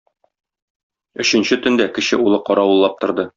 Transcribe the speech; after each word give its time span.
Өченче 1.23 1.59
төндә 1.67 1.87
кече 1.99 2.21
улы 2.25 2.41
каравыллап 2.49 2.99
торды. 3.05 3.29